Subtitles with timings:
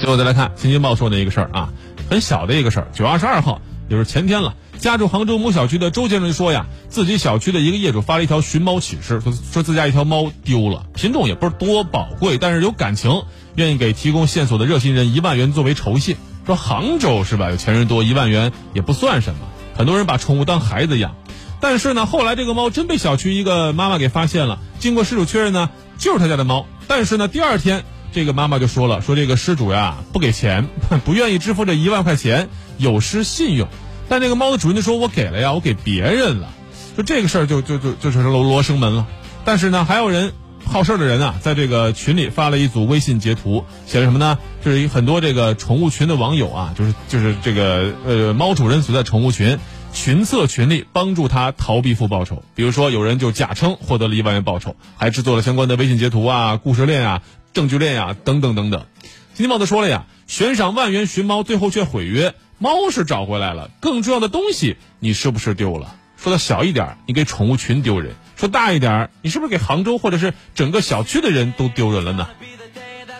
[0.00, 1.68] 最后再来看《新京报》说的一个事儿啊，
[2.08, 2.88] 很小的一个事儿。
[2.94, 13.24] 九月二十二号，也就是前天了，家住杭州某小区的周先生说呀，自己小区的一个业主发了一条寻猫启事，说说自家一条猫丢了，品种也不是多宝贵，但是有感情，
[13.56, 16.16] 愿意给提供线索的热心人一万元作为酬谢。
[16.46, 17.50] 说杭州是吧？
[17.50, 19.40] 有钱人多，一万元也不算什么。
[19.76, 21.14] 很多人把宠物当孩子养，
[21.60, 24.60] 但是呢，后来这个猫真被小区一个妈妈给发现了。
[24.78, 26.66] 经过失主确认呢，就是他家的猫。
[26.88, 30.66] 但是呢，第二天这个妈妈就说了，说这个失主呀不给钱，
[31.04, 32.48] 不愿意支付这一万块钱，
[32.78, 33.68] 有失信用。
[34.08, 36.48] 但这个猫的主人就说：“我给了呀，我给别人了。”
[36.96, 39.06] 说这个事儿就就就就成了罗生门了。
[39.44, 40.32] 但是呢，还有人
[40.64, 44.38] 好事的人啊，在这个群里发了一组微信截图，写了什么呢？
[44.64, 49.58] 就是很多这个宠物群的网友啊，就是就是这个呃猫主人所在宠物群。
[49.92, 57.22] 群策群力帮助他逃避负报酬，比如说有人就假称获得了一万元报酬，还制作了相关的微信截图啊、故事链啊、
[57.52, 58.86] 证据链啊等等等等。
[59.34, 65.96] 今天报道说了呀，悬赏万元寻猫，最后却毁约，猫是找回来了，更重要的东西你是不是丢了？
[66.16, 72.28] 说的小一点，你给宠物群丢人；说大一点，你是不是给杭州或者是整个小区的人都丢人了呢？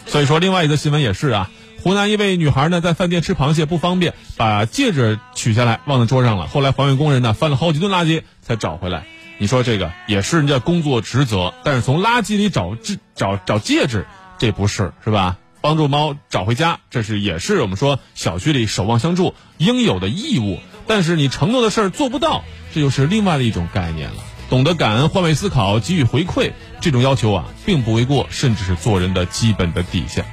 [0.07, 1.51] 所以说，另外一则新闻也是啊。
[1.83, 6.47] 湖南一位女孩呢，在饭店吃螃蟹不方便，把戒指取下来忘在桌上了。
[6.47, 9.07] 后来环卫工人呢，翻了好几顿垃圾才找回来。
[9.39, 12.77] 你说这个也是人家工作职责，但是从垃圾里找
[13.15, 14.07] 找找戒指，
[14.41, 15.37] 这不是是吧？
[15.61, 20.59] 帮助猫找回家，这是也是我们说小区里守望相助应有的义务。
[20.87, 22.43] 但是你承诺的事儿做不到，
[22.75, 24.17] 这就是另外的一种概念了。
[24.49, 30.25] 懂得感恩、换位思考、给予回馈，这种要求啊，并不为过，甚至是做人的基本的底线。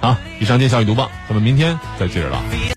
[0.00, 2.40] 好，以上见小雨读报，咱们明天再接着聊。